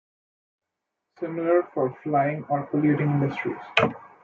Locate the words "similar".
1.19-1.69